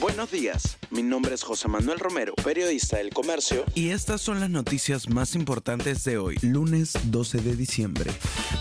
Buenos 0.00 0.30
días, 0.30 0.78
mi 0.90 1.02
nombre 1.02 1.34
es 1.34 1.42
José 1.42 1.68
Manuel 1.68 1.98
Romero, 1.98 2.34
periodista 2.42 2.96
del 2.96 3.10
Comercio. 3.10 3.64
Y 3.74 3.90
estas 3.90 4.22
son 4.22 4.40
las 4.40 4.48
noticias 4.48 5.10
más 5.10 5.34
importantes 5.34 6.02
de 6.04 6.16
hoy, 6.16 6.38
lunes 6.40 6.94
12 7.04 7.38
de 7.42 7.56
diciembre. 7.56 8.10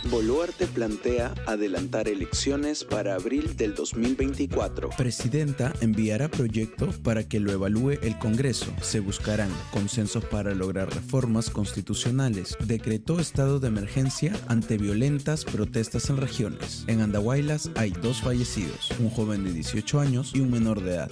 Boluarte 0.09 0.67
plantea 0.67 1.33
adelantar 1.47 2.09
elecciones 2.09 2.83
para 2.83 3.15
abril 3.15 3.55
del 3.55 3.75
2024. 3.75 4.89
Presidenta 4.97 5.71
enviará 5.79 6.27
proyecto 6.27 6.89
para 7.01 7.23
que 7.23 7.39
lo 7.39 7.51
evalúe 7.53 7.91
el 8.01 8.19
Congreso. 8.19 8.73
Se 8.81 8.99
buscarán 8.99 9.51
consensos 9.71 10.25
para 10.25 10.53
lograr 10.53 10.93
reformas 10.93 11.49
constitucionales. 11.49 12.57
Decretó 12.65 13.21
estado 13.21 13.59
de 13.59 13.69
emergencia 13.69 14.33
ante 14.47 14.77
violentas 14.77 15.45
protestas 15.45 16.09
en 16.09 16.17
regiones. 16.17 16.83
En 16.87 16.99
Andahuaylas 16.99 17.69
hay 17.75 17.91
dos 17.91 18.21
fallecidos, 18.21 18.89
un 18.99 19.09
joven 19.09 19.45
de 19.45 19.53
18 19.53 19.99
años 19.99 20.31
y 20.35 20.41
un 20.41 20.51
menor 20.51 20.81
de 20.81 20.95
edad. 20.95 21.11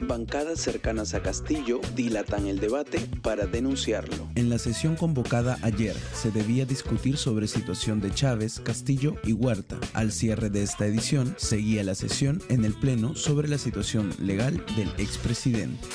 Bancadas 0.00 0.60
cercanas 0.60 1.14
a 1.14 1.22
Castillo 1.22 1.80
dilatan 1.94 2.46
el 2.46 2.60
debate 2.60 3.00
para 3.22 3.46
denunciarlo. 3.46 4.28
En 4.34 4.50
la 4.50 4.58
sesión 4.58 4.94
convocada 4.94 5.58
ayer 5.62 5.96
se 6.14 6.30
debía 6.30 6.66
discutir 6.66 7.16
sobre 7.16 7.48
situación 7.48 8.00
de 8.00 8.12
Chávez, 8.12 8.60
Castillo 8.60 9.14
y 9.24 9.32
Huerta. 9.32 9.78
Al 9.94 10.12
cierre 10.12 10.50
de 10.50 10.62
esta 10.62 10.86
edición 10.86 11.34
seguía 11.38 11.82
la 11.82 11.94
sesión 11.94 12.42
en 12.48 12.64
el 12.64 12.74
Pleno 12.74 13.16
sobre 13.16 13.48
la 13.48 13.58
situación 13.58 14.12
legal 14.20 14.64
del 14.76 14.88
expresidente. 14.98 15.86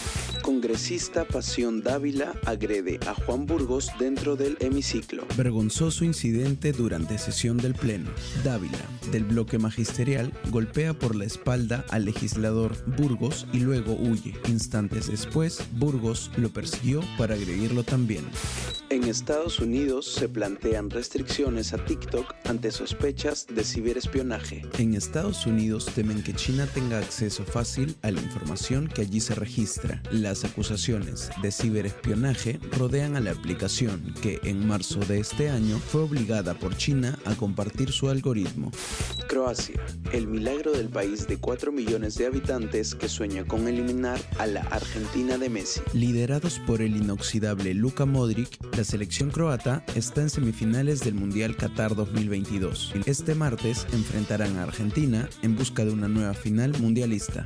Congresista 0.41 1.25
Pasión 1.25 1.81
Dávila 1.81 2.33
agrede 2.45 2.99
a 3.07 3.13
Juan 3.13 3.45
Burgos 3.45 3.89
dentro 3.99 4.35
del 4.35 4.57
hemiciclo. 4.59 5.25
Vergonzoso 5.37 6.03
incidente 6.03 6.71
durante 6.73 7.17
sesión 7.17 7.57
del 7.57 7.73
Pleno. 7.73 8.09
Dávila, 8.43 8.79
del 9.11 9.23
bloque 9.23 9.59
magisterial, 9.59 10.33
golpea 10.49 10.93
por 10.93 11.15
la 11.15 11.25
espalda 11.25 11.85
al 11.89 12.05
legislador 12.05 12.75
Burgos 12.97 13.47
y 13.53 13.59
luego 13.59 13.93
huye. 13.93 14.35
Instantes 14.47 15.07
después, 15.07 15.63
Burgos 15.73 16.31
lo 16.37 16.49
persiguió 16.49 17.01
para 17.17 17.35
agredirlo 17.35 17.83
también. 17.83 18.25
En 18.89 19.05
Estados 19.05 19.59
Unidos 19.59 20.05
se 20.05 20.27
plantean 20.27 20.89
restricciones 20.89 21.71
a 21.73 21.77
TikTok 21.85 22.35
ante 22.43 22.71
sospechas 22.71 23.47
de 23.47 23.63
ciberespionaje. 23.63 24.63
En 24.77 24.95
Estados 24.95 25.45
Unidos 25.45 25.85
temen 25.95 26.21
que 26.21 26.33
China 26.33 26.67
tenga 26.73 26.99
acceso 26.99 27.45
fácil 27.45 27.95
a 28.01 28.11
la 28.11 28.21
información 28.21 28.89
que 28.89 29.03
allí 29.03 29.21
se 29.21 29.33
registra. 29.33 30.03
Las 30.31 30.45
acusaciones 30.45 31.29
de 31.41 31.51
ciberespionaje 31.51 32.57
rodean 32.77 33.17
a 33.17 33.19
la 33.19 33.31
aplicación 33.31 34.13
que 34.21 34.39
en 34.45 34.65
marzo 34.65 35.01
de 35.01 35.19
este 35.19 35.49
año 35.49 35.77
fue 35.77 36.03
obligada 36.03 36.53
por 36.53 36.77
China 36.77 37.19
a 37.25 37.35
compartir 37.35 37.91
su 37.91 38.07
algoritmo. 38.07 38.71
Croacia, 39.27 39.85
el 40.13 40.27
milagro 40.27 40.71
del 40.71 40.87
país 40.87 41.27
de 41.27 41.35
4 41.35 41.73
millones 41.73 42.15
de 42.15 42.27
habitantes 42.27 42.95
que 42.95 43.09
sueña 43.09 43.43
con 43.43 43.67
eliminar 43.67 44.21
a 44.39 44.47
la 44.47 44.61
Argentina 44.61 45.37
de 45.37 45.49
Messi. 45.49 45.81
Liderados 45.91 46.61
por 46.65 46.81
el 46.81 46.95
inoxidable 46.95 47.73
Luka 47.73 48.05
Modric, 48.05 48.57
la 48.77 48.85
selección 48.85 49.31
croata 49.31 49.83
está 49.95 50.21
en 50.21 50.29
semifinales 50.29 51.01
del 51.01 51.15
Mundial 51.15 51.57
Qatar 51.57 51.93
2022. 51.93 52.93
Este 53.05 53.35
martes 53.35 53.85
enfrentarán 53.91 54.57
a 54.59 54.63
Argentina 54.63 55.27
en 55.41 55.57
busca 55.57 55.83
de 55.83 55.91
una 55.91 56.07
nueva 56.07 56.33
final 56.33 56.71
mundialista. 56.79 57.45